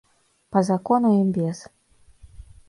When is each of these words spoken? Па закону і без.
Па 0.55 0.63
закону 0.69 1.11
і 1.19 1.23
без. 1.37 1.57